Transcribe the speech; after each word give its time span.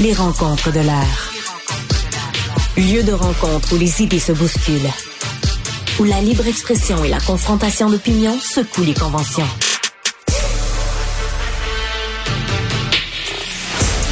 Les 0.00 0.12
rencontres 0.12 0.72
de 0.72 0.78
l'air. 0.78 1.32
Lieu 2.76 3.02
de 3.02 3.10
rencontre 3.10 3.74
où 3.74 3.78
les 3.78 4.00
idées 4.00 4.20
se 4.20 4.30
bousculent. 4.30 4.92
Où 5.98 6.04
la 6.04 6.20
libre 6.20 6.46
expression 6.46 7.02
et 7.02 7.08
la 7.08 7.18
confrontation 7.18 7.90
d'opinions 7.90 8.38
secouent 8.38 8.84
les 8.84 8.94
conventions. 8.94 9.48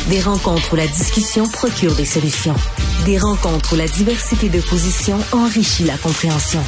Des 0.08 0.20
rencontres 0.20 0.72
où 0.72 0.76
la 0.76 0.88
discussion 0.88 1.46
procure 1.48 1.94
des 1.94 2.04
solutions. 2.04 2.56
Des 3.04 3.18
rencontres 3.18 3.74
où 3.74 3.76
la 3.76 3.86
diversité 3.86 4.48
de 4.48 4.60
positions 4.60 5.20
enrichit 5.30 5.84
la 5.84 5.96
compréhension. 5.98 6.64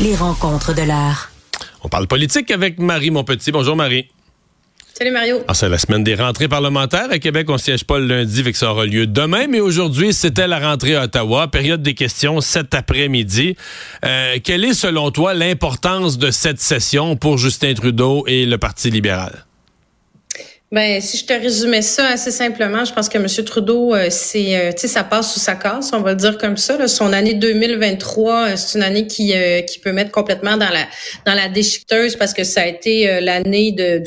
Les 0.00 0.16
rencontres 0.16 0.74
de 0.74 0.82
l'art. 0.82 1.30
On 1.84 1.88
parle 1.88 2.08
politique 2.08 2.50
avec 2.50 2.80
Marie 2.80 3.12
Monpetit. 3.12 3.52
Bonjour 3.52 3.76
Marie. 3.76 4.08
Salut 4.98 5.10
Mario. 5.10 5.44
Ah, 5.46 5.52
c'est 5.52 5.68
la 5.68 5.76
semaine 5.76 6.04
des 6.04 6.14
rentrées 6.14 6.48
parlementaires. 6.48 7.08
À 7.10 7.18
Québec, 7.18 7.50
on 7.50 7.58
siège 7.58 7.84
pas 7.84 7.98
le 7.98 8.06
lundi, 8.06 8.42
fait 8.42 8.52
que 8.52 8.56
ça 8.56 8.70
aura 8.70 8.86
lieu 8.86 9.06
demain. 9.06 9.46
Mais 9.46 9.60
aujourd'hui, 9.60 10.14
c'était 10.14 10.46
la 10.46 10.58
rentrée 10.58 10.96
à 10.96 11.02
Ottawa. 11.02 11.48
Période 11.48 11.82
des 11.82 11.92
questions 11.92 12.40
cet 12.40 12.72
après-midi. 12.72 13.56
Euh, 14.06 14.38
quelle 14.42 14.64
est, 14.64 14.72
selon 14.72 15.10
toi, 15.10 15.34
l'importance 15.34 16.16
de 16.16 16.30
cette 16.30 16.62
session 16.62 17.14
pour 17.14 17.36
Justin 17.36 17.74
Trudeau 17.74 18.24
et 18.26 18.46
le 18.46 18.56
Parti 18.56 18.90
libéral? 18.90 19.44
Ben, 20.76 21.00
si 21.00 21.16
je 21.16 21.24
te 21.24 21.32
résumais 21.32 21.80
ça 21.80 22.06
assez 22.08 22.30
simplement, 22.30 22.84
je 22.84 22.92
pense 22.92 23.08
que 23.08 23.16
M. 23.16 23.26
Trudeau, 23.46 23.94
euh, 23.94 24.08
c'est, 24.10 24.58
euh, 24.58 24.72
tu 24.72 24.80
sais, 24.80 24.88
ça 24.88 25.04
passe 25.04 25.32
sous 25.32 25.40
sa 25.40 25.54
casse, 25.54 25.90
on 25.94 26.02
va 26.02 26.10
le 26.10 26.16
dire 26.18 26.36
comme 26.36 26.58
ça. 26.58 26.76
Là. 26.76 26.86
Son 26.86 27.14
année 27.14 27.32
2023, 27.32 28.34
euh, 28.34 28.56
c'est 28.56 28.76
une 28.76 28.84
année 28.84 29.06
qui 29.06 29.32
qui 29.66 29.78
peut 29.78 29.92
mettre 29.92 30.10
complètement 30.10 30.58
dans 30.58 30.68
la 30.68 30.86
dans 31.24 31.32
la 31.32 31.48
déchiqueteuse 31.48 32.16
parce 32.16 32.34
que 32.34 32.44
ça 32.44 32.60
a 32.60 32.66
été 32.66 33.22
l'année 33.22 33.72
de, 33.72 34.02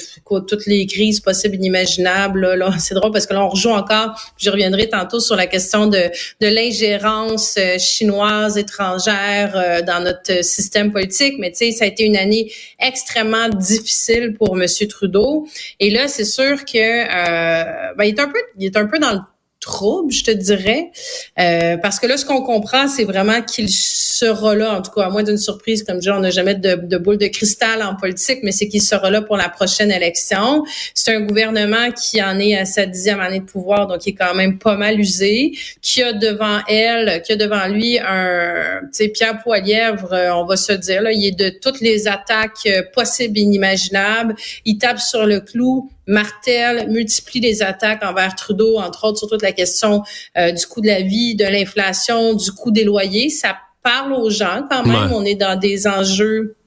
toutes 0.48 0.68
les 0.68 0.86
crises 0.86 1.22
possibles, 1.22 1.56
inimaginables. 1.56 2.54
Là, 2.54 2.70
c'est 2.78 2.94
drôle 2.94 3.14
parce 3.14 3.26
que 3.26 3.34
là, 3.34 3.44
on 3.44 3.50
rejoue 3.50 3.72
encore. 3.72 4.14
Je 4.38 4.52
reviendrai 4.52 4.90
tantôt 4.90 5.20
sur 5.20 5.36
la 5.36 5.48
question 5.48 5.88
de 5.88 6.04
de 6.40 6.48
l'ingérence 6.48 7.58
chinoise 7.80 8.60
étrangère 8.60 9.82
dans 9.88 10.04
notre 10.04 10.44
système 10.44 10.92
politique. 10.92 11.34
Mais 11.40 11.50
tu 11.50 11.58
sais, 11.58 11.72
ça 11.72 11.86
a 11.86 11.88
été 11.88 12.04
une 12.04 12.18
année 12.18 12.52
extrêmement 12.80 13.50
difficile 13.50 14.36
pour 14.38 14.56
M. 14.56 14.68
Trudeau. 14.88 15.48
Et 15.80 15.90
là, 15.90 16.08
c'est 16.08 16.26
sûr 16.26 16.59
que 16.66 16.78
euh, 16.78 17.94
ben, 17.98 18.04
il 18.06 18.10
est 18.10 18.20
un 18.20 18.28
peu 18.28 18.40
il 18.58 18.66
est 18.66 18.78
un 18.78 18.86
peu 18.86 19.00
dans 19.00 19.14
le 19.14 19.20
trouble, 19.60 20.12
je 20.12 20.24
te 20.24 20.32
dirais. 20.32 20.92
Euh, 21.40 21.78
parce 21.78 22.00
que 22.00 22.08
là, 22.08 22.18
ce 22.18 22.26
qu'on 22.26 22.42
comprend, 22.42 22.88
c'est 22.88 23.04
vraiment 23.04 23.42
qu'il 23.42 23.70
sera 23.70 24.56
là, 24.56 24.78
en 24.78 24.82
tout 24.82 24.92
cas, 24.92 25.04
à 25.04 25.10
moins 25.10 25.24
d'une 25.24 25.38
surprise, 25.38 25.84
comme 25.84 25.98
je 25.98 26.02
dis, 26.02 26.12
on 26.12 26.20
n'a 26.20 26.30
jamais 26.30 26.56
de, 26.56 26.76
de, 26.76 26.98
boule 26.98 27.18
de 27.18 27.28
cristal 27.28 27.84
en 27.84 27.96
politique, 27.96 28.40
mais 28.44 28.52
c'est 28.52 28.68
qu'il 28.68 28.82
sera 28.82 29.10
là 29.10 29.22
pour 29.22 29.38
la 29.38 29.50
prochaine 29.50 29.92
élection. 29.92 30.64
C'est 30.94 31.14
un 31.14 31.22
gouvernement 31.22 31.92
qui 31.92 32.22
en 32.24 32.40
est 32.40 32.58
à 32.58 32.66
sa 32.66 32.86
dixième 32.86 33.20
année 33.20 33.40
de 33.40 33.46
pouvoir, 33.46 33.88
donc 33.88 34.00
qui 34.00 34.10
est 34.12 34.16
quand 34.16 34.34
même 34.34 34.58
pas 34.60 34.76
mal 34.76 35.00
usé, 35.00 35.52
qui 35.82 36.02
a 36.04 36.14
devant 36.14 36.60
elle, 36.68 37.22
qui 37.22 37.34
a 37.34 37.36
devant 37.36 37.68
lui 37.68 38.00
un, 38.00 38.82
tu 38.84 38.88
sais, 38.92 39.08
Pierre 39.10 39.40
Poilièvre, 39.44 40.14
euh, 40.14 40.32
on 40.34 40.46
va 40.46 40.56
se 40.56 40.74
dire, 40.74 41.02
là, 41.02 41.12
il 41.12 41.26
est 41.26 41.38
de 41.38 41.50
toutes 41.50 41.82
les 41.82 42.08
attaques 42.08 42.66
euh, 42.66 42.82
possibles 42.94 43.38
et 43.38 43.42
inimaginables. 43.42 44.36
Il 44.66 44.78
tape 44.78 45.00
sur 45.00 45.26
le 45.26 45.42
clou 45.42 45.90
martèle, 46.10 46.90
multiplie 46.90 47.40
les 47.40 47.62
attaques 47.62 48.04
envers 48.04 48.36
Trudeau, 48.36 48.78
entre 48.80 49.06
autres 49.06 49.20
sur 49.20 49.30
toute 49.30 49.44
la 49.44 49.52
question 49.52 50.04
euh, 50.38 50.52
du 50.52 50.66
coût 50.66 50.82
de 50.82 50.88
la 50.88 51.02
vie, 51.02 51.36
de 51.36 51.46
l'inflation, 51.46 52.34
du 52.34 52.52
coût 52.52 52.72
des 52.72 52.84
loyers. 52.84 53.30
Ça 53.30 53.58
parle 53.84 54.14
aux 54.14 54.30
gens 54.30 54.66
quand 54.70 54.86
même. 54.86 55.14
On 55.14 55.24
est 55.24 55.36
dans 55.36 55.58
des 55.58 55.88
enjeux 55.88 56.58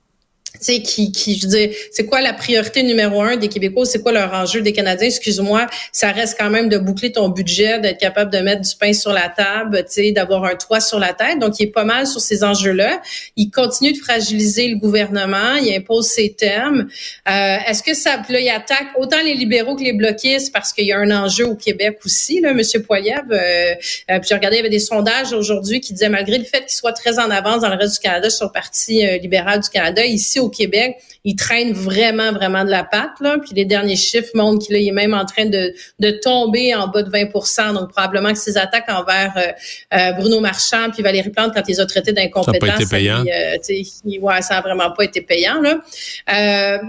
sais, 0.61 0.83
qui, 0.83 1.12
qui, 1.12 1.39
je 1.39 1.48
veux 1.48 1.70
c'est 1.91 2.06
quoi 2.06 2.20
la 2.20 2.33
priorité 2.33 2.83
numéro 2.83 3.22
un 3.22 3.36
des 3.36 3.48
Québécois? 3.48 3.86
C'est 3.86 4.03
quoi 4.03 4.12
leur 4.12 4.33
enjeu 4.33 4.62
des 4.62 4.72
Canadiens? 4.72 5.08
Excuse-moi, 5.08 5.67
ça 5.92 6.12
reste 6.12 6.36
quand 6.39 6.50
même 6.50 6.69
de 6.69 6.78
boucler 6.78 7.12
ton 7.12 7.28
budget, 7.28 7.78
d'être 7.81 7.98
capable 7.98 8.33
de 8.33 8.39
mettre 8.39 8.62
du 8.62 8.77
pain 8.78 8.92
sur 8.92 9.12
la 9.12 9.28
table, 9.28 9.84
tu 9.86 9.92
sais, 9.92 10.12
d'avoir 10.12 10.45
un 10.45 10.55
toit 10.55 10.80
sur 10.80 10.98
la 10.98 11.12
tête. 11.12 11.39
Donc, 11.39 11.58
il 11.58 11.64
est 11.64 11.73
pas 11.73 11.84
mal 11.84 12.06
sur 12.06 12.20
ces 12.20 12.45
enjeux-là. 12.45 13.00
Il 13.36 13.50
continue 13.50 13.92
de 13.92 13.98
fragiliser 13.98 14.69
le 14.69 14.77
gouvernement. 14.77 15.57
Il 15.57 15.74
impose 15.74 16.07
ses 16.07 16.33
termes. 16.33 16.89
Euh, 17.29 17.57
est-ce 17.68 17.83
que 17.83 17.95
ça, 17.95 18.23
là, 18.29 18.41
il 18.41 18.48
attaque 18.48 18.89
autant 18.96 19.23
les 19.24 19.35
libéraux 19.35 19.77
que 19.77 19.83
les 19.83 19.92
bloquistes 19.92 20.52
parce 20.52 20.73
qu'il 20.73 20.86
y 20.86 20.92
a 20.92 20.98
un 20.98 21.11
enjeu 21.11 21.46
au 21.46 21.57
Québec 21.57 21.98
aussi, 22.05 22.41
là, 22.41 22.52
Monsieur 22.55 22.83
Poiliev? 22.83 23.24
Euh, 23.30 23.74
euh, 24.11 24.18
puis 24.18 24.29
j'ai 24.29 24.35
regardé, 24.35 24.57
il 24.57 24.58
y 24.58 24.61
avait 24.61 24.68
des 24.68 24.79
sondages 24.79 25.33
aujourd'hui 25.33 25.80
qui 25.80 25.92
disaient, 25.92 26.08
malgré 26.08 26.39
le 26.39 26.45
fait 26.45 26.61
qu'il 26.61 26.77
soit 26.77 26.92
très 26.92 27.18
en 27.18 27.30
avance 27.30 27.62
dans 27.62 27.68
le 27.68 27.77
reste 27.77 27.95
du 27.95 28.01
Canada 28.01 28.30
sur 28.30 28.46
le 28.46 28.52
Parti 28.52 29.05
libéral 29.20 29.61
du 29.61 29.68
Canada, 29.68 30.05
ici 30.05 30.41
au 30.42 30.51
Québec, 30.51 30.97
il 31.25 31.36
traîne 31.36 31.73
vraiment, 31.73 32.33
vraiment 32.33 32.64
de 32.64 32.70
la 32.70 32.85
patte. 32.85 33.20
Là. 33.20 33.39
Puis 33.39 33.55
les 33.55 33.64
derniers 33.64 33.97
chiffres 33.97 34.30
montrent 34.35 34.67
qu'il 34.67 34.77
est 34.77 34.91
même 34.91 35.14
en 35.14 35.25
train 35.25 35.47
de, 35.47 35.73
de 35.98 36.11
tomber 36.11 36.75
en 36.75 36.89
bas 36.89 37.03
de 37.03 37.11
20% 37.11 37.75
Donc 37.75 37.91
probablement 37.91 38.33
que 38.33 38.39
ses 38.39 38.57
attaques 38.57 38.89
envers 38.89 39.33
euh, 39.36 39.97
euh, 39.97 40.13
Bruno 40.13 40.41
Marchand 40.41 40.91
puis 40.92 41.03
Valérie 41.03 41.30
Plante 41.30 41.53
quand 41.55 41.63
ils 41.69 41.80
ont 41.80 41.86
traité 41.86 42.13
d'incompétents, 42.13 42.67
ça, 42.67 42.73
a 42.73 42.77
pas 42.77 42.83
été 42.83 42.91
payant. 42.91 43.25
Euh, 43.25 44.20
ouais, 44.20 44.42
ça 44.42 44.58
a 44.58 44.61
vraiment 44.61 44.91
pas 44.92 45.05
été 45.05 45.20
payant. 45.20 45.61
Là. 45.61 45.80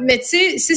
mais 0.02 0.20
tu 0.20 0.60
sais, 0.60 0.76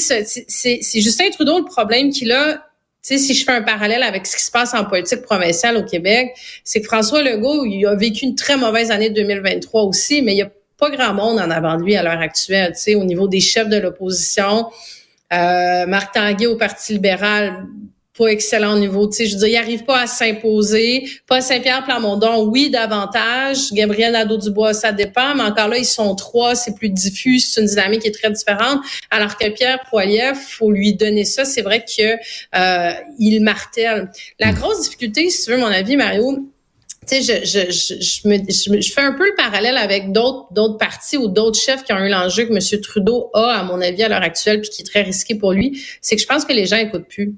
c'est 0.48 1.00
Justin 1.00 1.30
Trudeau 1.30 1.58
le 1.58 1.64
problème 1.64 2.10
qu'il 2.10 2.32
a 2.32 2.62
tu 3.06 3.16
sais, 3.16 3.24
si 3.24 3.34
je 3.34 3.44
fais 3.44 3.52
un 3.52 3.62
parallèle 3.62 4.02
avec 4.02 4.26
ce 4.26 4.36
qui 4.36 4.42
se 4.42 4.50
passe 4.50 4.74
en 4.74 4.84
politique 4.84 5.22
provinciale 5.22 5.76
au 5.76 5.84
Québec, 5.84 6.32
c'est 6.64 6.80
que 6.80 6.86
François 6.86 7.22
Legault, 7.22 7.64
il 7.64 7.86
a 7.86 7.94
vécu 7.94 8.24
une 8.24 8.34
très 8.34 8.56
mauvaise 8.56 8.90
année 8.90 9.10
2023 9.10 9.84
aussi, 9.84 10.22
mais 10.22 10.34
il 10.34 10.42
a 10.42 10.50
pas 10.78 10.90
grand 10.90 11.14
monde 11.14 11.38
en 11.38 11.50
avant 11.50 11.76
de 11.76 11.82
lui 11.82 11.96
à 11.96 12.02
l'heure 12.02 12.20
actuelle, 12.20 12.72
tu 12.74 12.80
sais, 12.80 12.94
au 12.94 13.04
niveau 13.04 13.28
des 13.28 13.40
chefs 13.40 13.68
de 13.68 13.78
l'opposition. 13.78 14.66
Euh, 15.32 15.86
Marc 15.86 16.14
Tanguay 16.14 16.46
au 16.46 16.56
Parti 16.56 16.92
libéral, 16.94 17.66
pas 18.16 18.28
excellent 18.28 18.74
au 18.74 18.78
niveau, 18.78 19.06
tu 19.08 19.16
sais, 19.16 19.26
je 19.26 19.34
veux 19.34 19.40
dire, 19.40 19.48
il 19.48 19.56
arrive 19.56 19.84
pas 19.84 20.00
à 20.00 20.06
s'imposer. 20.06 21.08
Pas 21.26 21.40
Saint-Pierre 21.40 21.84
Plamondon, 21.84 22.46
oui, 22.46 22.70
davantage. 22.70 23.72
Gabriel 23.72 24.12
Nadeau-Dubois, 24.12 24.72
ça 24.72 24.92
dépend, 24.92 25.34
mais 25.34 25.42
encore 25.42 25.68
là, 25.68 25.78
ils 25.78 25.84
sont 25.84 26.14
trois, 26.14 26.54
c'est 26.54 26.74
plus 26.74 26.88
diffus, 26.88 27.40
c'est 27.40 27.60
une 27.60 27.66
dynamique 27.66 28.02
qui 28.02 28.08
est 28.08 28.18
très 28.18 28.30
différente. 28.30 28.80
Alors 29.10 29.36
que 29.36 29.48
Pierre 29.50 29.80
Poilievre, 29.90 30.38
faut 30.38 30.70
lui 30.70 30.94
donner 30.94 31.24
ça, 31.24 31.44
c'est 31.44 31.62
vrai 31.62 31.84
que 31.84 32.16
euh, 32.56 32.94
il 33.18 33.40
martèle. 33.40 34.10
La 34.38 34.52
grosse 34.52 34.82
difficulté, 34.82 35.28
si 35.28 35.44
tu 35.44 35.50
veux 35.50 35.58
mon 35.58 35.66
avis, 35.66 35.96
Mario, 35.96 36.48
tu 37.06 37.22
sais, 37.22 37.40
je, 37.44 37.70
je, 37.70 38.00
je, 38.00 38.28
me, 38.28 38.80
je, 38.80 38.92
fais 38.92 39.00
un 39.00 39.12
peu 39.12 39.26
le 39.26 39.34
parallèle 39.36 39.76
avec 39.76 40.12
d'autres 40.12 40.52
d'autres 40.52 40.76
partis 40.76 41.16
ou 41.16 41.28
d'autres 41.28 41.58
chefs 41.58 41.84
qui 41.84 41.92
ont 41.92 41.98
eu 41.98 42.08
l'enjeu 42.08 42.46
que 42.46 42.52
M. 42.52 42.80
Trudeau 42.80 43.30
a, 43.32 43.60
à 43.60 43.62
mon 43.62 43.80
avis, 43.80 44.02
à 44.02 44.08
l'heure 44.08 44.22
actuelle, 44.22 44.60
puis 44.60 44.70
qui 44.70 44.82
est 44.82 44.86
très 44.86 45.02
risqué 45.02 45.36
pour 45.36 45.52
lui. 45.52 45.80
C'est 46.00 46.16
que 46.16 46.22
je 46.22 46.26
pense 46.26 46.44
que 46.44 46.52
les 46.52 46.66
gens 46.66 46.78
écoutent 46.78 47.08
plus. 47.08 47.34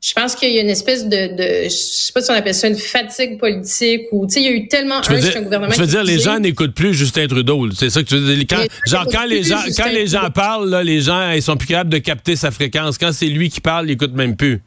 Je 0.00 0.12
pense 0.12 0.34
qu'il 0.34 0.52
y 0.52 0.58
a 0.58 0.60
une 0.60 0.68
espèce 0.68 1.06
de, 1.06 1.34
de 1.34 1.64
je 1.64 1.68
sais 1.70 2.12
pas 2.12 2.20
si 2.20 2.30
on 2.30 2.34
appelle 2.34 2.54
ça 2.54 2.68
une 2.68 2.76
fatigue 2.76 3.38
politique 3.38 4.02
ou 4.12 4.26
tu 4.26 4.34
sais 4.34 4.40
il 4.42 4.44
y 4.44 4.48
a 4.48 4.52
eu 4.52 4.68
tellement 4.68 5.00
tu 5.00 5.12
un, 5.12 5.42
gouvernement. 5.42 5.72
Tu 5.72 5.80
veux 5.80 5.86
dire 5.86 6.04
les 6.04 6.18
gens 6.18 6.38
n'écoutent 6.38 6.74
plus 6.74 6.92
Justin 6.92 7.26
Trudeau, 7.26 7.70
c'est 7.72 7.88
ça 7.88 8.02
que 8.02 8.08
tu 8.08 8.18
veux 8.18 8.36
dire? 8.36 8.44
Quand, 8.50 8.66
genre 8.86 9.06
quand 9.10 9.24
les 9.24 9.42
gens 9.42 9.62
quand 9.74 9.88
les 9.88 10.06
gens 10.06 10.28
parlent 10.30 10.68
là, 10.68 10.82
les 10.82 11.00
gens 11.00 11.30
ils 11.30 11.40
sont 11.40 11.56
plus 11.56 11.68
capables 11.68 11.88
de 11.88 11.98
capter 11.98 12.36
sa 12.36 12.50
fréquence. 12.50 12.98
Quand 12.98 13.12
c'est 13.12 13.26
lui 13.26 13.48
qui 13.48 13.62
parle, 13.62 13.88
ils 13.88 13.92
écoutent 13.92 14.14
même 14.14 14.36
plus. 14.36 14.60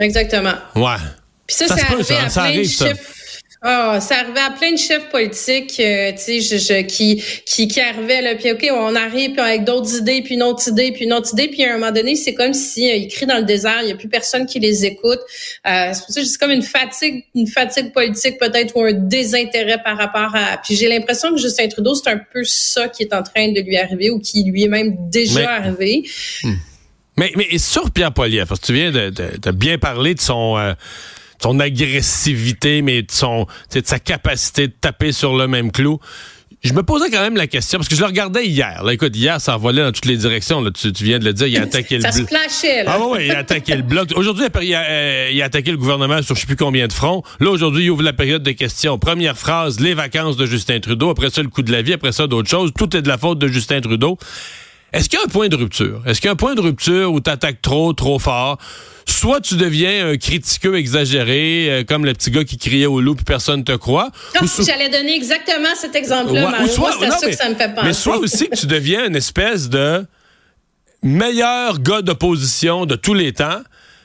Exactement. 0.00 0.54
Ouais. 0.74 0.96
Puis 1.46 1.56
ça, 1.56 1.68
ça 1.68 1.76
c'est 1.76 1.84
arrivé 1.84 2.14
à 2.14 2.28
plein 2.28 2.58
de 2.58 2.62
chiffres 2.64 3.17
ah, 3.60 3.98
ça 4.00 4.20
arrivait 4.20 4.40
à 4.40 4.50
plein 4.50 4.72
de 4.72 4.76
chefs 4.76 5.08
politiques, 5.08 5.80
euh, 5.80 6.12
tu 6.12 6.40
sais, 6.40 6.58
je, 6.58 6.82
qui, 6.82 7.20
qui, 7.44 7.66
qui 7.66 7.80
arrivaient 7.80 8.22
là, 8.22 8.36
puis 8.36 8.52
ok, 8.52 8.68
on 8.72 8.94
arrive 8.94 9.32
puis 9.32 9.40
avec 9.40 9.64
d'autres 9.64 9.96
idées, 9.96 10.22
puis 10.22 10.34
une 10.34 10.44
autre 10.44 10.68
idée, 10.68 10.92
puis 10.92 11.04
une 11.04 11.12
autre 11.12 11.30
idée, 11.32 11.48
puis 11.48 11.64
à 11.64 11.74
un 11.74 11.78
moment 11.78 11.90
donné, 11.90 12.14
c'est 12.14 12.34
comme 12.34 12.54
si 12.54 12.88
euh, 12.88 12.94
ils 12.94 13.08
crient 13.08 13.26
dans 13.26 13.38
le 13.38 13.44
désert, 13.44 13.78
il 13.80 13.86
n'y 13.86 13.92
a 13.92 13.96
plus 13.96 14.08
personne 14.08 14.46
qui 14.46 14.60
les 14.60 14.84
écoute. 14.84 15.18
Euh, 15.66 15.90
c'est 15.92 16.04
pour 16.04 16.14
ça 16.14 16.20
que 16.20 16.26
c'est 16.26 16.38
comme 16.38 16.52
une 16.52 16.62
fatigue, 16.62 17.24
une 17.34 17.48
fatigue 17.48 17.92
politique 17.92 18.38
peut-être 18.38 18.76
ou 18.76 18.84
un 18.84 18.92
désintérêt 18.92 19.82
par 19.82 19.98
rapport 19.98 20.36
à. 20.36 20.58
Puis 20.58 20.76
j'ai 20.76 20.88
l'impression 20.88 21.30
que 21.30 21.38
Justin 21.38 21.66
Trudeau, 21.66 21.96
c'est 21.96 22.10
un 22.10 22.18
peu 22.18 22.44
ça 22.44 22.88
qui 22.88 23.02
est 23.02 23.12
en 23.12 23.24
train 23.24 23.48
de 23.50 23.60
lui 23.60 23.76
arriver 23.76 24.10
ou 24.10 24.20
qui 24.20 24.44
lui 24.44 24.64
est 24.64 24.68
même 24.68 24.94
déjà 25.10 25.50
arrivé. 25.50 26.04
Hmm. 26.44 26.54
Mais, 27.16 27.32
mais 27.36 27.58
sur 27.58 27.90
Pierre 27.90 28.12
Poilievre, 28.12 28.46
parce 28.46 28.60
que 28.60 28.66
tu 28.66 28.72
viens 28.72 28.92
de, 28.92 29.10
de, 29.10 29.50
bien 29.50 29.76
parler 29.78 30.14
de 30.14 30.20
son 30.20 30.56
euh, 30.56 30.74
son 31.42 31.60
agressivité, 31.60 32.82
mais 32.82 33.02
de, 33.02 33.10
son, 33.10 33.46
de 33.74 33.82
sa 33.84 33.98
capacité 33.98 34.68
de 34.68 34.72
taper 34.72 35.12
sur 35.12 35.36
le 35.36 35.46
même 35.48 35.72
clou. 35.72 35.98
Je 36.64 36.72
me 36.72 36.82
posais 36.82 37.08
quand 37.08 37.20
même 37.20 37.36
la 37.36 37.46
question, 37.46 37.78
parce 37.78 37.88
que 37.88 37.94
je 37.94 38.00
le 38.00 38.08
regardais 38.08 38.44
hier. 38.44 38.82
Là, 38.82 38.92
écoute, 38.92 39.16
hier, 39.16 39.40
ça 39.40 39.54
envolait 39.54 39.82
dans 39.82 39.92
toutes 39.92 40.06
les 40.06 40.16
directions. 40.16 40.60
Là. 40.60 40.72
Tu, 40.72 40.90
viens 41.04 41.20
de 41.20 41.24
le 41.24 41.32
dire, 41.32 41.46
il 41.46 41.56
a 41.56 41.62
attaqué 41.62 41.98
le 41.98 42.02
bloc. 42.02 42.12
Ça 42.12 42.48
se. 42.48 42.86
Ah 42.88 42.98
oui, 43.00 43.26
il 43.26 43.30
a 43.30 43.38
attaqué 43.38 43.76
le 43.76 43.82
bloc. 43.82 44.08
Aujourd'hui, 44.16 44.46
il, 44.62 44.74
euh, 44.74 45.30
il, 45.32 45.40
a 45.40 45.44
attaqué 45.44 45.70
le 45.70 45.76
gouvernement 45.76 46.20
sur 46.20 46.34
je 46.34 46.40
sais 46.40 46.46
plus 46.48 46.56
combien 46.56 46.88
de 46.88 46.92
fronts. 46.92 47.22
Là, 47.38 47.50
aujourd'hui, 47.50 47.84
il 47.84 47.90
ouvre 47.90 48.02
la 48.02 48.12
période 48.12 48.42
de 48.42 48.50
questions. 48.50 48.98
Première 48.98 49.38
phrase, 49.38 49.78
les 49.78 49.94
vacances 49.94 50.36
de 50.36 50.46
Justin 50.46 50.80
Trudeau. 50.80 51.10
Après 51.10 51.30
ça, 51.30 51.42
le 51.42 51.48
coup 51.48 51.62
de 51.62 51.70
la 51.70 51.82
vie. 51.82 51.92
Après 51.92 52.10
ça, 52.10 52.26
d'autres 52.26 52.50
choses. 52.50 52.72
Tout 52.76 52.96
est 52.96 53.02
de 53.02 53.08
la 53.08 53.18
faute 53.18 53.38
de 53.38 53.46
Justin 53.46 53.80
Trudeau. 53.80 54.18
Est-ce 54.92 55.08
qu'il 55.08 55.18
y 55.18 55.22
a 55.22 55.24
un 55.24 55.28
point 55.28 55.48
de 55.48 55.56
rupture? 55.56 56.02
Est-ce 56.06 56.20
qu'il 56.20 56.28
y 56.28 56.30
a 56.30 56.32
un 56.32 56.36
point 56.36 56.54
de 56.54 56.60
rupture 56.60 57.12
où 57.12 57.20
tu 57.20 57.30
attaques 57.30 57.60
trop, 57.60 57.92
trop 57.92 58.18
fort? 58.18 58.58
Soit 59.06 59.40
tu 59.40 59.56
deviens 59.56 60.08
un 60.08 60.16
critiqueux 60.16 60.76
exagéré, 60.76 61.66
euh, 61.70 61.84
comme 61.84 62.04
le 62.04 62.12
petit 62.14 62.30
gars 62.30 62.44
qui 62.44 62.58
criait 62.58 62.86
au 62.86 63.00
loup 63.00 63.14
puis 63.14 63.24
personne 63.24 63.64
te 63.64 63.72
croit. 63.72 64.10
J'allais 64.34 64.88
donner 64.88 65.14
exactement 65.14 65.74
cet 65.76 65.94
exemple-là, 65.94 66.60
ouais, 66.60 66.68
soit, 66.68 66.92
ça 66.92 67.26
que 67.26 67.36
ça 67.36 67.48
me 67.48 67.54
fait 67.54 67.74
penser. 67.74 67.86
Mais 67.86 67.92
soit 67.92 68.18
aussi 68.18 68.48
que 68.48 68.56
tu 68.56 68.66
deviens 68.66 69.06
une 69.06 69.16
espèce 69.16 69.68
de 69.68 70.06
meilleur 71.02 71.80
gars 71.80 72.02
d'opposition 72.02 72.86
de 72.86 72.96
tous 72.96 73.14
les 73.14 73.32
temps, 73.32 73.60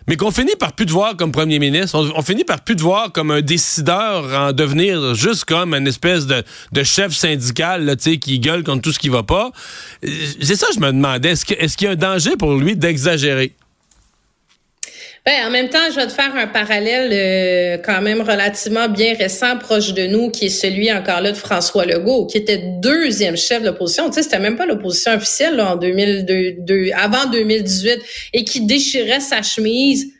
mais 0.07 0.17
qu'on 0.17 0.31
finit 0.31 0.55
par 0.57 0.73
plus 0.73 0.85
te 0.85 0.91
voir 0.91 1.15
comme 1.15 1.31
premier 1.31 1.59
ministre. 1.59 2.11
On, 2.15 2.21
finit 2.21 2.43
par 2.43 2.61
plus 2.61 2.75
te 2.75 2.81
voir 2.81 3.11
comme 3.11 3.31
un 3.31 3.41
décideur 3.41 4.25
en 4.33 4.51
devenir 4.51 5.15
juste 5.15 5.45
comme 5.45 5.73
une 5.73 5.87
espèce 5.87 6.25
de, 6.25 6.43
chef 6.83 7.13
syndical 7.13 7.85
là, 7.85 7.95
qui 7.95 8.39
gueule 8.39 8.63
contre 8.63 8.81
tout 8.81 8.91
ce 8.91 8.99
qui 8.99 9.09
va 9.09 9.23
pas. 9.23 9.51
C'est 10.01 10.55
ça, 10.55 10.67
je 10.73 10.79
me 10.79 10.87
demandais. 10.87 11.31
Est-ce 11.31 11.77
qu'il 11.77 11.85
y 11.85 11.87
a 11.87 11.91
un 11.91 11.95
danger 11.95 12.35
pour 12.37 12.53
lui 12.55 12.75
d'exagérer? 12.75 13.53
Ben, 15.25 15.47
en 15.47 15.51
même 15.51 15.69
temps, 15.69 15.89
je 15.89 15.95
vais 15.95 16.07
te 16.07 16.11
faire 16.11 16.35
un 16.35 16.47
parallèle 16.47 17.09
euh, 17.13 17.77
quand 17.81 18.01
même 18.01 18.21
relativement 18.21 18.89
bien 18.89 19.15
récent, 19.15 19.57
proche 19.57 19.93
de 19.93 20.05
nous, 20.05 20.29
qui 20.29 20.47
est 20.47 20.49
celui 20.49 20.91
encore 20.91 21.21
là 21.21 21.31
de 21.31 21.37
François 21.37 21.85
Legault, 21.85 22.25
qui 22.25 22.37
était 22.37 22.57
deuxième 22.57 23.37
chef 23.37 23.61
de 23.61 23.67
l'opposition. 23.67 24.09
Tu 24.09 24.15
sais, 24.15 24.23
c'était 24.23 24.39
même 24.39 24.57
pas 24.57 24.65
l'opposition 24.65 25.13
officielle 25.13 25.55
là, 25.55 25.73
en 25.73 25.75
2002, 25.77 26.89
avant 26.93 27.29
2018, 27.31 28.01
et 28.33 28.43
qui 28.43 28.65
déchirait 28.65 29.21
sa 29.21 29.41
chemise 29.41 30.11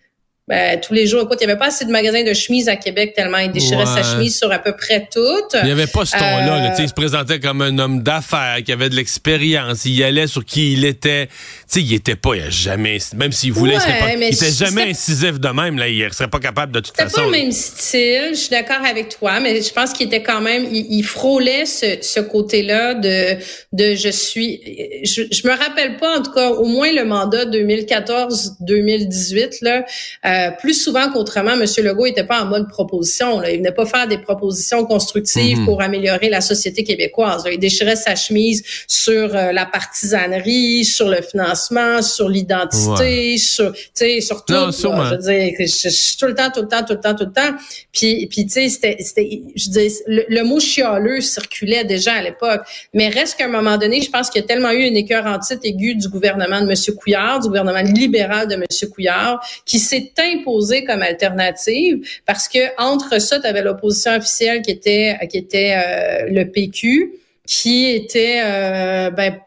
ben, 0.46 0.78
tous 0.82 0.94
les 0.94 1.08
jours. 1.08 1.22
Écoute, 1.22 1.38
il 1.40 1.46
n'y 1.46 1.52
avait 1.52 1.60
pas 1.60 1.68
assez 1.68 1.86
de 1.86 1.92
magasins 1.92 2.24
de 2.24 2.34
chemises 2.34 2.68
à 2.68 2.76
Québec 2.76 3.14
tellement 3.16 3.38
il 3.38 3.50
déchirait 3.52 3.86
sa 3.86 4.04
chemise 4.04 4.38
sur 4.38 4.52
à 4.52 4.60
peu 4.60 4.76
près 4.76 5.08
toutes. 5.10 5.56
Il 5.62 5.66
n'y 5.66 5.72
avait 5.72 5.88
pas 5.88 6.04
ce 6.04 6.18
ton-là. 6.18 6.76
il 6.78 6.90
se 6.90 6.94
présentait 6.94 7.40
comme 7.40 7.62
un 7.62 7.80
homme 7.80 8.04
d'affaires 8.04 8.58
qui 8.66 8.74
avait 8.74 8.90
de 8.90 8.96
l'expérience. 8.96 9.86
Il 9.86 9.94
y 9.94 10.04
allait 10.04 10.28
sur 10.28 10.44
qui 10.44 10.74
il 10.74 10.84
était. 10.84 11.30
sais, 11.66 11.82
il 11.82 11.94
était 11.94 12.18
pas, 12.18 12.36
il 12.36 12.42
a 12.42 12.50
jamais, 12.50 12.98
même 13.16 13.32
s'il 13.32 13.54
voulait, 13.54 13.78
il 14.18 14.24
était 14.24 14.52
jamais 14.52 14.90
incisif 14.90 15.40
de 15.40 15.48
même. 15.48 15.78
Là, 15.78 15.88
il 15.88 16.14
serait 16.14 16.28
pas 16.28 16.40
capable 16.40 16.74
de 16.74 16.82
toute 16.82 16.98
façon. 16.98 17.22
pas 17.22 17.26
le 17.26 17.32
même 17.32 17.54
style. 17.54 18.32
Je 18.32 18.38
suis 18.38 18.50
d'accord 18.50 18.86
avec 18.86 19.18
toi, 19.18 19.40
mais 19.40 19.62
je 19.62 19.72
pense 19.72 19.94
qu'il 19.94 20.08
était 20.08 20.24
quand 20.24 20.42
même, 20.42 20.68
il, 20.74 21.04
frôlait 21.04 21.66
ce, 21.66 22.00
ce 22.02 22.20
côté-là 22.20 22.96
de, 22.96 23.38
de 23.72 23.96
je 23.96 24.10
suis. 24.10 24.60
Je, 25.06 25.22
je 25.32 25.48
me 25.48 25.58
rappelle 25.58 25.96
pas, 25.98 26.20
en 26.20 26.22
tout 26.22 26.34
cas, 26.34 26.50
au 26.50 26.66
moins 26.66 26.92
le 26.92 27.06
mandat 27.06 27.46
2014-2018 27.46 29.60
là. 29.62 29.86
Euh, 30.26 30.33
plus 30.60 30.74
souvent 30.74 31.10
qu'autrement, 31.12 31.54
M. 31.54 31.66
Legault 31.84 32.06
n'était 32.06 32.24
pas 32.26 32.42
en 32.42 32.46
mode 32.46 32.70
proposition. 32.70 33.40
Là. 33.40 33.52
Il 33.52 33.58
venait 33.58 33.72
pas 33.72 33.86
faire 33.86 34.08
des 34.08 34.18
propositions 34.18 34.86
constructives 34.86 35.60
mhm. 35.60 35.66
pour 35.66 35.82
améliorer 35.82 36.30
la 36.30 36.42
société 36.42 36.84
québécoise. 36.84 37.44
Il 37.52 37.60
déchirait 37.60 37.96
sa 37.96 38.16
chemise 38.16 38.64
sur 38.88 39.36
euh, 39.36 39.52
la 39.52 39.66
partisanerie, 39.66 40.86
sur 40.86 41.10
le 41.10 41.22
financement, 41.22 42.02
sur 42.02 42.30
l'identité, 42.30 43.38
sur, 43.38 43.74
sur 44.22 44.46
tout. 44.46 44.54
Non, 44.54 44.72
je 44.72 45.16
veux 45.16 45.18
dire, 45.18 45.54
je, 45.60 46.18
tout 46.18 46.28
le 46.28 46.36
temps, 46.36 46.50
tout 46.54 46.62
le 46.62 46.68
temps, 46.68 46.84
tout 46.84 46.94
le 46.94 47.00
temps, 47.00 47.16
tout 47.16 47.26
le 47.26 47.32
temps. 47.32 47.56
Puis, 47.92 48.28
puis 48.28 48.46
tu 48.46 48.70
sais, 48.70 48.70
c'était, 48.70 49.44
je 49.56 49.70
dis, 49.70 49.94
le, 50.08 50.44
mot 50.44 50.60
chialeux 50.60 51.22
circulait 51.22 51.84
déjà 51.84 52.14
à 52.14 52.22
l'époque. 52.22 52.62
Mais 52.94 53.10
reste 53.10 53.38
qu'à 53.38 53.46
un 53.46 53.50
moment 53.50 53.78
donné, 53.78 54.02
je 54.02 54.10
pense 54.10 54.30
qu'il 54.30 54.42
y 54.42 54.44
a 54.44 54.48
tellement 54.48 54.72
eu 54.72 54.84
une 54.84 54.98
écœurantite 54.98 55.60
aiguë 55.64 55.96
du 55.96 56.08
gouvernement 56.10 56.62
de 56.62 56.70
M. 56.70 56.96
Couillard, 56.96 57.40
du 57.40 57.48
gouvernement 57.48 57.82
libéral 57.82 58.48
de 58.48 58.56
M. 58.56 58.64
Couillard, 58.92 59.46
qui 59.66 59.80
s'est 59.80 60.12
imposé 60.24 60.84
comme 60.84 61.02
alternative 61.02 62.08
parce 62.26 62.48
que 62.48 62.60
entre 62.82 63.20
ça, 63.20 63.40
tu 63.40 63.48
avais 63.48 63.62
l'opposition 63.62 64.16
officielle 64.16 64.62
qui 64.62 64.72
était 64.72 65.18
qui 65.30 65.38
était 65.38 65.76
euh, 65.76 66.30
le 66.30 66.46
PQ 66.46 67.14
qui 67.46 67.90
était 67.92 68.42
euh, 68.44 69.10
ben 69.12 69.38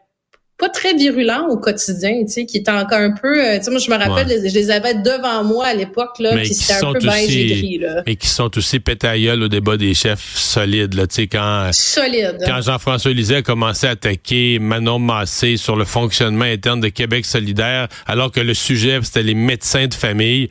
pas 0.57 0.69
très 0.69 0.95
virulent 0.95 1.47
au 1.49 1.57
quotidien, 1.57 2.23
tu 2.25 2.33
sais, 2.33 2.45
qui 2.47 2.57
était 2.57 2.71
encore 2.71 2.99
un 2.99 3.11
peu, 3.11 3.39
euh, 3.39 3.57
tu 3.57 3.65
sais, 3.65 3.71
moi 3.71 3.79
je 3.79 3.91
me 3.91 3.95
rappelle, 3.95 4.27
je 4.27 4.53
les 4.53 4.71
avais 4.71 4.95
devant 4.95 5.43
moi 5.43 5.67
à 5.67 5.73
l'époque 5.75 6.17
là, 6.19 6.35
puis 6.35 6.53
c'était 6.53 6.83
un 6.83 6.93
peu 6.93 6.99
beige 6.99 7.35
et 7.35 7.45
gris 7.45 7.77
là. 7.77 8.01
Et 8.07 8.15
qui 8.15 8.27
sont 8.27 8.55
aussi 8.57 8.79
pétailleul 8.79 9.43
au 9.43 9.47
débat 9.49 9.77
des 9.77 9.93
chefs 9.93 10.35
solides 10.35 10.95
là, 10.95 11.05
tu 11.05 11.15
sais 11.15 11.27
quand 11.27 11.69
Solide. 11.73 12.37
Quand 12.43 12.61
Jean-François 12.61 13.11
Lisée 13.11 13.35
a 13.35 13.41
commencé 13.43 13.85
à 13.85 13.91
attaquer 13.91 14.57
Manon 14.57 14.97
Massé 14.97 15.57
sur 15.57 15.75
le 15.75 15.85
fonctionnement 15.85 16.45
interne 16.45 16.81
de 16.81 16.89
Québec 16.89 17.25
solidaire, 17.25 17.87
alors 18.07 18.31
que 18.31 18.39
le 18.39 18.55
sujet 18.55 18.99
c'était 19.03 19.23
les 19.23 19.35
médecins 19.35 19.85
de 19.85 19.93
famille 19.93 20.49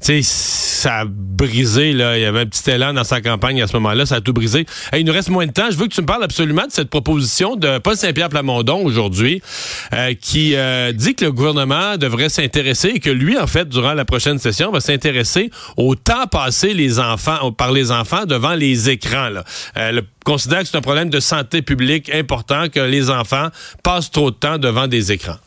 sais, 0.00 0.22
ça 0.22 1.00
a 1.00 1.04
brisé, 1.06 1.92
là. 1.92 2.16
Il 2.16 2.22
y 2.22 2.24
avait 2.24 2.40
un 2.40 2.46
petit 2.46 2.70
élan 2.70 2.92
dans 2.92 3.04
sa 3.04 3.20
campagne 3.20 3.60
à 3.62 3.66
ce 3.66 3.74
moment-là. 3.74 4.06
Ça 4.06 4.16
a 4.16 4.20
tout 4.20 4.32
brisé. 4.32 4.66
il 4.96 5.04
nous 5.04 5.12
reste 5.12 5.30
moins 5.30 5.46
de 5.46 5.52
temps. 5.52 5.70
Je 5.70 5.76
veux 5.76 5.86
que 5.86 5.94
tu 5.94 6.00
me 6.00 6.06
parles 6.06 6.22
absolument 6.22 6.66
de 6.66 6.72
cette 6.72 6.90
proposition 6.90 7.56
de 7.56 7.78
Paul 7.78 7.96
Saint-Pierre 7.96 8.28
Plamondon 8.28 8.84
aujourd'hui, 8.84 9.42
euh, 9.92 10.14
qui 10.20 10.54
euh, 10.54 10.92
dit 10.92 11.14
que 11.14 11.24
le 11.24 11.32
gouvernement 11.32 11.96
devrait 11.96 12.28
s'intéresser 12.28 12.88
et 12.88 13.00
que 13.00 13.10
lui, 13.10 13.38
en 13.38 13.46
fait, 13.46 13.68
durant 13.68 13.94
la 13.94 14.04
prochaine 14.04 14.38
session, 14.38 14.70
va 14.70 14.80
s'intéresser 14.80 15.50
au 15.76 15.94
temps 15.94 16.26
passé 16.26 16.74
les 16.74 16.98
enfants, 16.98 17.52
par 17.52 17.72
les 17.72 17.90
enfants 17.90 18.24
devant 18.24 18.54
les 18.54 18.90
écrans, 18.90 19.28
là. 19.28 19.44
Euh, 19.76 19.92
le, 19.92 20.02
considère 20.24 20.60
que 20.60 20.66
c'est 20.66 20.76
un 20.76 20.82
problème 20.82 21.10
de 21.10 21.20
santé 21.20 21.62
publique 21.62 22.10
important 22.14 22.68
que 22.68 22.80
les 22.80 23.10
enfants 23.10 23.48
passent 23.82 24.10
trop 24.10 24.30
de 24.30 24.36
temps 24.36 24.58
devant 24.58 24.86
des 24.86 25.10
écrans. 25.10 25.38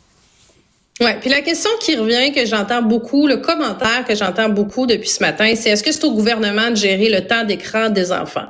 Ouais, 1.02 1.18
puis 1.20 1.32
la 1.32 1.42
question 1.42 1.72
qui 1.80 1.96
revient, 1.96 2.32
que 2.32 2.46
j'entends 2.46 2.84
beaucoup, 2.84 3.26
le 3.26 3.38
commentaire 3.38 4.06
que 4.08 4.14
j'entends 4.14 4.50
beaucoup 4.50 4.86
depuis 4.86 5.10
ce 5.10 5.24
matin, 5.24 5.52
c'est 5.56 5.72
est-ce 5.72 5.84
que 5.84 5.92
c'est 5.92 6.04
au 6.04 6.14
gouvernement 6.14 6.70
de 6.70 6.76
gérer 6.76 7.10
le 7.10 7.26
temps 7.26 7.44
d'écran 7.44 7.90
des 7.90 8.12
enfants? 8.12 8.46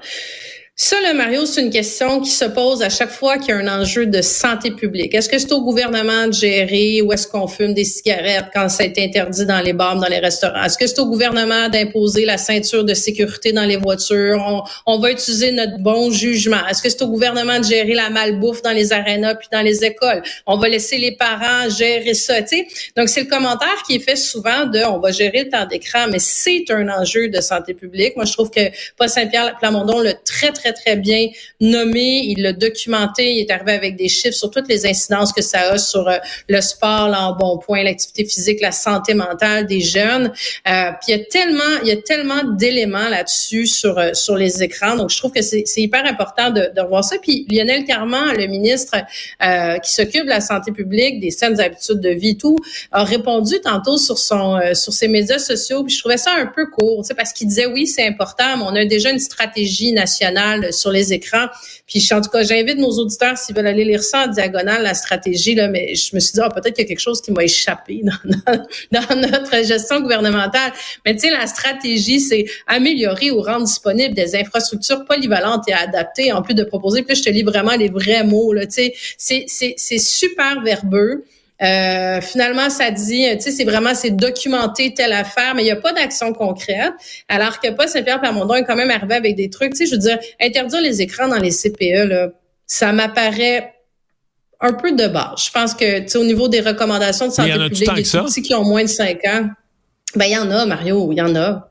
Ça, 0.76 0.96
le 1.06 1.14
Mario, 1.14 1.46
c'est 1.46 1.62
une 1.62 1.70
question 1.70 2.22
qui 2.22 2.32
se 2.32 2.46
pose 2.46 2.82
à 2.82 2.90
chaque 2.90 3.12
fois 3.12 3.38
qu'il 3.38 3.50
y 3.50 3.52
a 3.52 3.58
un 3.58 3.82
enjeu 3.82 4.08
de 4.08 4.22
santé 4.22 4.72
publique. 4.72 5.14
Est-ce 5.14 5.28
que 5.28 5.38
c'est 5.38 5.52
au 5.52 5.62
gouvernement 5.62 6.28
de 6.28 6.34
gérer 6.34 7.02
ou 7.02 7.12
est-ce 7.12 7.28
qu'on 7.28 7.48
fume 7.48 7.74
des 7.74 7.84
cigarettes 7.84 8.46
quand 8.54 8.70
ça 8.70 8.86
est 8.86 8.98
interdit 8.98 9.46
dans 9.46 9.60
les 9.60 9.74
bars, 9.74 9.98
dans 9.98 10.08
les 10.08 10.20
restaurants? 10.20 10.64
Est-ce 10.64 10.78
que 10.78 10.88
c'est 10.88 11.00
au 11.00 11.08
gouvernement 11.08 11.68
d'imposer 11.68 12.24
la 12.24 12.38
ceinture 12.38 12.86
de 12.86 12.94
sécurité 12.94 13.52
dans 13.52 13.66
les 13.66 13.76
voitures? 13.76 14.64
On, 14.88 14.98
va 14.98 15.12
utiliser 15.12 15.52
notre 15.52 15.78
bon 15.80 16.10
jugement. 16.10 16.66
Est-ce 16.68 16.82
que 16.82 16.90
c'est 16.90 17.02
au 17.02 17.10
gouvernement 17.10 17.60
de 17.60 17.66
gérer 17.66 17.94
la 17.94 18.10
malbouffe 18.10 18.62
dans 18.62 18.72
les 18.72 18.94
arénas 18.94 19.36
puis 19.36 19.50
dans 19.52 19.62
les 19.62 19.84
écoles? 19.84 20.24
On 20.48 20.58
va 20.58 20.70
laisser 20.70 20.98
les 20.98 21.16
parents 21.18 21.70
gérer 21.70 22.14
ça, 22.14 22.42
tu 22.42 22.58
sais? 22.58 22.68
Donc, 22.96 23.10
c'est 23.10 23.22
le 23.22 23.30
commentaire 23.30 23.84
qui 23.86 23.96
est 23.96 24.00
fait 24.00 24.16
souvent 24.16 24.66
de 24.66 24.80
on 24.86 25.00
va 25.00 25.12
gérer 25.12 25.44
le 25.44 25.50
temps 25.50 25.66
d'écran, 25.66 26.08
mais 26.10 26.20
c'est 26.20 26.64
un 26.70 26.88
enjeu 26.88 27.28
de 27.28 27.42
santé 27.42 27.74
publique. 27.74 28.16
Moi, 28.16 28.26
je 28.26 28.34
trouve 28.34 28.50
que 28.50 28.62
Paul 28.98 29.10
Saint-Pierre 29.10 29.58
Plamondon 29.60 30.00
l'a 30.00 30.14
très, 30.14 30.52
très 30.52 30.61
très, 30.62 30.96
bien 30.96 31.28
nommé. 31.60 32.26
Il 32.28 32.42
l'a 32.42 32.54
documenté. 32.54 33.34
Il 33.34 33.40
est 33.40 33.52
arrivé 33.52 33.74
avec 33.74 33.96
des 33.96 34.10
chiffres 34.10 34.36
sur 34.36 34.52
toutes 34.52 34.68
les 34.68 34.86
incidences 34.86 35.34
que 35.34 35.42
ça 35.42 35.72
a 35.72 35.78
sur 35.78 36.08
euh, 36.08 36.18
le 36.48 36.62
sport, 36.62 37.10
là, 37.10 37.36
bon 37.40 37.58
point, 37.58 37.84
l'activité 37.84 38.26
physique, 38.26 38.62
la 38.62 38.72
santé 38.72 39.14
mentale 39.14 39.66
des 39.66 39.82
jeunes. 39.82 40.32
Euh, 40.68 40.92
puis 41.02 41.10
il 41.10 41.18
y 41.18 41.22
a 41.22 41.24
tellement, 41.26 41.80
il 41.84 41.88
y 41.88 41.92
a 41.92 41.98
tellement 41.98 42.44
d'éléments 42.44 43.10
là-dessus 43.10 43.68
sur 43.68 43.98
euh, 43.98 44.14
sur 44.14 44.36
les 44.36 44.64
écrans. 44.64 44.96
Donc 44.96 45.10
je 45.10 45.18
trouve 45.18 45.32
que 45.32 45.42
c'est 45.42 45.64
hyper 45.78 46.06
important 46.06 46.50
de, 46.50 46.72
de 46.76 46.82
revoir 46.82 47.04
ça. 47.04 47.18
Puis 47.22 47.46
Lionel 47.50 47.86
Carman, 47.86 48.36
le 48.36 48.48
ministre 48.48 48.96
qui 49.84 49.92
s'occupe 49.92 50.24
de 50.24 50.30
la 50.30 50.42
santé 50.42 50.72
publique, 50.72 51.20
des 51.20 51.32
saines 51.32 51.60
habitudes 51.60 52.00
de 52.00 52.10
vie, 52.10 52.38
tout, 52.38 52.58
a 52.92 53.04
répondu 53.04 53.60
tantôt 53.62 53.98
sur 53.98 54.18
son 54.18 54.60
sur 54.74 54.94
ses 54.94 55.08
médias 55.08 55.40
sociaux. 55.40 55.84
Puis 55.84 55.96
je 55.96 56.00
trouvais 56.00 56.18
ça 56.18 56.32
un 56.38 56.48
peu 56.48 56.70
court, 56.70 57.04
parce 57.16 57.34
qu'il 57.34 57.48
disait 57.48 57.66
oui 57.66 57.88
c'est 57.88 58.06
important, 58.06 58.58
mais 58.58 58.64
on 58.64 58.76
a 58.76 58.86
déjà 58.86 59.12
une 59.12 59.20
stratégie 59.20 59.92
nationale 59.92 60.51
sur 60.72 60.92
les 60.92 61.14
écrans. 61.14 61.48
Puis 61.88 62.08
en 62.12 62.22
tout 62.22 62.30
cas, 62.30 62.44
j'invite 62.44 62.78
nos 62.78 62.92
auditeurs 62.92 63.38
s'ils 63.38 63.56
veulent 63.56 63.68
aller 63.68 63.86
lire 63.86 64.04
ça 64.04 64.26
en 64.26 64.28
diagonale, 64.28 64.84
la 64.84 64.94
stratégie. 64.94 65.56
Là, 65.56 65.68
mais 65.68 65.96
je 65.96 66.16
me 66.16 66.20
suis 66.20 66.34
dit, 66.34 66.40
oh, 66.44 66.50
peut-être 66.50 66.76
qu'il 66.76 66.84
y 66.84 66.86
a 66.86 66.88
quelque 66.88 67.00
chose 67.00 67.22
qui 67.22 67.32
m'a 67.32 67.44
échappé 67.44 68.02
dans, 68.92 69.16
notre 69.16 69.64
gestion 69.66 70.02
gouvernementale. 70.02 70.72
Mais 71.06 71.14
tu 71.16 71.22
sais, 71.22 71.30
la 71.30 71.48
stratégie, 71.48 72.20
c'est 72.20 72.46
améliorer 72.68 73.32
ou 73.32 73.42
rendre 73.42 73.66
disponibles 73.66 74.16
des 74.16 74.36
infrastructures 74.36 75.06
polyvalentes 75.06 75.68
et 75.68 75.74
adaptées, 75.74 76.32
en 76.32 76.42
plus 76.42 76.54
de 76.54 76.64
proposer. 76.64 77.04
Puis 77.04 77.16
je 77.16 77.24
te 77.24 77.30
lis 77.30 77.44
vraiment 77.44 77.76
les 77.76 77.90
vrais 77.90 78.24
mots. 78.24 78.54
Là, 78.54 78.66
tu 78.66 78.92
sais, 79.18 79.46
c'est 79.48 80.00
super 80.00 80.62
verbeux. 80.62 81.26
Euh, 81.62 82.22
finalement, 82.22 82.70
ça 82.70 82.90
dit, 82.90 83.26
tu 83.34 83.42
sais, 83.42 83.52
c'est 83.52 83.64
vraiment, 83.64 83.94
c'est 83.94 84.12
documenter 84.12 84.94
telle 84.94 85.14
affaire, 85.14 85.54
mais 85.56 85.62
il 85.62 85.66
n'y 85.66 85.72
a 85.72 85.76
pas 85.76 85.94
d'action 85.94 86.34
concrète. 86.34 86.94
Alors 87.28 87.60
que 87.60 87.70
pas 87.70 87.88
Saint-Pierre 87.88 88.20
Plamondon 88.20 88.56
est 88.56 88.64
quand 88.64 88.76
même 88.76 88.90
arrivé 88.90 89.16
avec 89.16 89.36
des 89.36 89.50
trucs, 89.50 89.74
tu 89.74 89.78
sais, 89.78 89.86
je 89.86 89.92
veux 89.92 90.02
dire, 90.02 90.18
interdire 90.42 90.82
les 90.82 91.02
écrans 91.02 91.28
dans 91.28 91.38
les 91.38 91.52
CPE, 91.52 92.08
là, 92.08 92.30
ça 92.66 92.92
m'apparaît 92.92 93.74
un 94.60 94.74
peu 94.74 94.92
de 94.92 95.08
base. 95.08 95.46
Je 95.46 95.52
pense 95.52 95.74
que, 95.74 96.00
tu 96.00 96.10
sais, 96.10 96.18
au 96.18 96.24
niveau 96.24 96.48
des 96.48 96.62
recommandations 96.62 97.28
de 97.28 97.32
santé 97.32 97.52
publique, 97.52 97.94
des 97.96 98.16
outils 98.16 98.42
qui 98.42 98.56
ont 98.56 98.64
moins 98.64 98.84
de 98.84 98.90
5 98.90 99.20
ans, 99.26 99.50
ben, 100.16 100.26
il 100.26 100.32
y 100.32 100.38
en 100.38 100.50
a, 100.52 100.66
Mario, 100.66 101.12
il 101.12 101.18
y 101.18 101.22
en 101.22 101.36
a. 101.36 101.71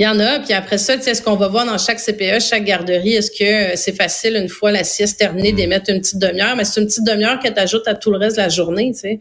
Il 0.00 0.04
y 0.04 0.06
en 0.06 0.20
a, 0.20 0.38
puis 0.38 0.52
après 0.52 0.78
ça, 0.78 0.94
est-ce 0.94 1.20
qu'on 1.20 1.34
va 1.34 1.48
voir 1.48 1.66
dans 1.66 1.76
chaque 1.76 1.98
CPE, 1.98 2.40
chaque 2.40 2.64
garderie, 2.64 3.14
est-ce 3.14 3.32
que 3.32 3.72
euh, 3.72 3.72
c'est 3.74 3.96
facile 3.96 4.36
une 4.36 4.48
fois 4.48 4.70
la 4.70 4.84
sieste 4.84 5.18
terminée 5.18 5.50
d'émettre 5.50 5.90
une 5.90 5.98
petite 5.98 6.20
demi-heure, 6.20 6.54
mais 6.54 6.64
c'est 6.64 6.80
une 6.80 6.86
petite 6.86 7.04
demi-heure 7.04 7.40
que 7.40 7.48
tu 7.48 7.58
ajoutes 7.58 7.88
à 7.88 7.94
tout 7.94 8.12
le 8.12 8.18
reste 8.18 8.36
de 8.36 8.42
la 8.42 8.48
journée, 8.48 8.92
tu 8.92 9.00
sais. 9.00 9.18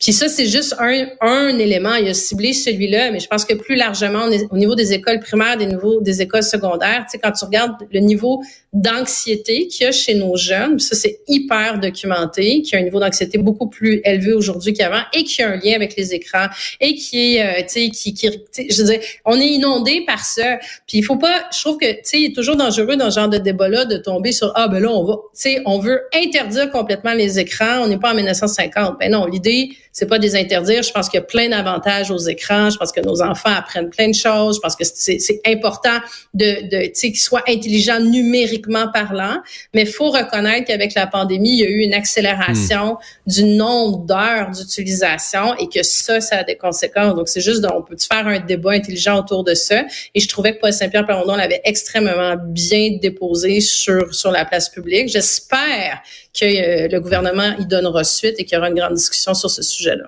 Puis 0.00 0.14
ça, 0.14 0.30
c'est 0.30 0.46
juste 0.46 0.74
un, 0.78 1.06
un 1.20 1.58
élément. 1.58 1.94
Il 1.96 2.08
a 2.08 2.14
ciblé 2.14 2.54
celui-là, 2.54 3.10
mais 3.10 3.20
je 3.20 3.26
pense 3.26 3.44
que 3.44 3.52
plus 3.52 3.74
largement, 3.74 4.26
au 4.50 4.56
niveau 4.56 4.74
des 4.74 4.94
écoles 4.94 5.20
primaires, 5.20 5.58
des 5.58 5.66
niveaux 5.66 6.00
des 6.00 6.22
écoles 6.22 6.44
secondaires, 6.44 7.04
tu 7.04 7.10
sais, 7.10 7.18
quand 7.18 7.32
tu 7.32 7.44
regardes 7.44 7.74
le 7.92 8.00
niveau 8.00 8.40
d'anxiété 8.72 9.68
qu'il 9.68 9.84
y 9.84 9.88
a 9.88 9.92
chez 9.92 10.14
nos 10.14 10.36
jeunes, 10.36 10.78
ça 10.78 10.96
c'est 10.96 11.20
hyper 11.28 11.78
documenté, 11.78 12.62
qu'il 12.62 12.72
y 12.72 12.76
a 12.76 12.78
un 12.80 12.84
niveau 12.84 13.00
d'anxiété 13.00 13.36
beaucoup 13.36 13.68
plus 13.68 14.00
élevé 14.04 14.32
aujourd'hui 14.32 14.72
qu'avant 14.72 15.02
et 15.12 15.24
qui 15.24 15.42
a 15.42 15.50
un 15.50 15.56
lien 15.56 15.74
avec 15.74 15.94
les 15.96 16.14
écrans 16.14 16.46
et 16.80 16.94
qui 16.94 17.36
est, 17.36 17.42
euh, 17.42 17.62
tu 17.62 17.68
sais, 17.68 17.88
qui, 17.90 18.14
qui 18.14 18.30
je 18.70 18.82
veux 18.82 18.88
dire, 18.88 19.00
on 19.24 19.38
est 19.40 19.48
inondé 19.48 20.04
par 20.06 20.24
ça. 20.24 20.58
Puis 20.86 20.98
il 20.98 21.02
faut 21.02 21.16
pas, 21.16 21.44
je 21.52 21.60
trouve 21.60 21.78
que, 21.78 21.90
tu 21.90 22.00
sais, 22.04 22.20
il 22.20 22.24
est 22.26 22.34
toujours 22.34 22.56
dangereux 22.56 22.96
dans 22.96 23.10
ce 23.10 23.16
genre 23.20 23.28
de 23.28 23.38
débat-là 23.38 23.84
de 23.84 23.96
tomber 23.96 24.32
sur, 24.32 24.52
ah 24.54 24.68
ben 24.68 24.82
là, 24.82 24.90
on 24.90 25.04
va, 25.04 25.14
tu 25.14 25.20
sais, 25.34 25.62
on 25.66 25.78
veut 25.78 26.02
interdire 26.14 26.70
complètement 26.70 27.12
les 27.12 27.38
écrans, 27.38 27.82
on 27.82 27.88
n'est 27.88 27.98
pas 27.98 28.12
en 28.12 28.14
1950. 28.14 28.98
Ben 28.98 29.10
non, 29.10 29.26
l'idée, 29.26 29.70
c'est 29.92 30.06
pas 30.06 30.18
des 30.18 30.36
interdire. 30.36 30.82
Je 30.82 30.92
pense 30.92 31.08
qu'il 31.08 31.18
y 31.18 31.22
a 31.22 31.26
plein 31.26 31.48
d'avantages 31.48 32.10
aux 32.10 32.18
écrans. 32.18 32.68
Je 32.68 32.76
pense 32.76 32.92
que 32.92 33.00
nos 33.00 33.22
enfants 33.22 33.54
apprennent 33.56 33.88
plein 33.88 34.08
de 34.08 34.14
choses. 34.14 34.56
Je 34.56 34.60
pense 34.60 34.76
que 34.76 34.84
c'est 34.84 35.40
important 35.46 35.98
de, 36.34 36.68
de 36.68 36.86
tu 36.88 36.90
sais, 36.94 37.08
qu'ils 37.08 37.20
soient 37.20 37.44
intelligents 37.48 38.00
numériquement 38.00 38.88
parlant. 38.92 39.38
Mais 39.72 39.86
faut 39.86 40.10
reconnaître 40.10 40.66
qu'avec 40.66 40.94
la 40.94 41.06
pandémie, 41.06 41.52
il 41.52 41.60
y 41.60 41.64
a 41.64 41.68
eu 41.68 41.78
une 41.78 41.94
accélération 41.94 42.94
hmm. 42.94 43.30
du 43.30 43.44
nombre 43.44 44.04
d'heures 44.04 44.50
d'utilisation 44.50 45.56
et 45.56 45.68
que 45.68 45.82
ça, 45.82 46.20
ça 46.20 46.38
a 46.38 46.44
des 46.44 46.56
conséquences. 46.56 47.14
Donc, 47.14 47.28
c'est 47.28 47.40
juste, 47.40 47.64
on 47.74 47.82
peut 47.82 47.96
faire 47.98 48.26
un 48.26 48.38
débat 48.38 48.72
intelligent 48.72 49.18
autour 49.18 49.44
de 49.44 49.54
ça? 49.54 49.84
Et 50.14 50.20
je 50.20 50.28
trouvais 50.28 50.54
que 50.54 50.60
Paul 50.60 50.72
Saint-Pierre 50.72 51.04
Plamondon 51.04 51.36
l'avait 51.36 51.60
extrêmement 51.64 52.36
bien 52.46 52.98
déposé 53.00 53.60
sur, 53.60 54.14
sur 54.14 54.30
la 54.30 54.44
place 54.44 54.68
publique. 54.68 55.08
J'espère 55.08 56.02
que 56.38 56.44
euh, 56.44 56.88
le 56.88 57.00
gouvernement 57.00 57.56
y 57.58 57.66
donnera 57.66 58.04
suite 58.04 58.34
et 58.38 58.44
qu'il 58.44 58.56
y 58.56 58.58
aura 58.58 58.68
une 58.68 58.74
grande 58.74 58.94
discussion 58.94 59.34
sur 59.34 59.50
ce 59.50 59.62
sujet-là. 59.62 60.04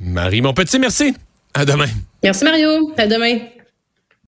Marie 0.00 0.40
mon 0.40 0.54
petit, 0.54 0.78
merci. 0.78 1.14
À 1.52 1.64
demain. 1.64 1.88
Merci 2.22 2.44
Mario. 2.44 2.92
À 2.96 3.06
demain. 3.06 3.38